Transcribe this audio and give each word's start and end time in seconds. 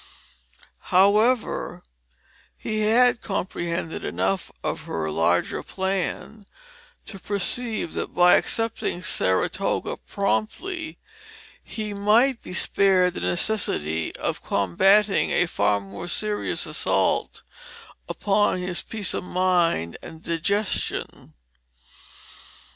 However, 0.89 1.83
he 2.57 2.79
had 2.79 3.21
comprehended 3.21 4.03
enough 4.03 4.51
of 4.63 4.85
her 4.85 5.11
larger 5.11 5.61
plan 5.61 6.47
to 7.05 7.19
perceive 7.19 7.93
that 7.93 8.11
by 8.15 8.33
accepting 8.33 9.03
Saratoga 9.03 9.97
promptly 9.97 10.97
he 11.63 11.93
might 11.93 12.41
be 12.41 12.55
spared 12.55 13.13
the 13.13 13.21
necessity 13.21 14.11
of 14.15 14.41
combating 14.41 15.29
a 15.29 15.45
far 15.45 15.79
more 15.79 16.07
serious 16.07 16.65
assault 16.65 17.43
upon 18.09 18.57
his 18.57 18.81
peace 18.81 19.13
of 19.13 19.23
mind 19.23 19.99
and 20.01 20.23
digestion. 20.23 21.35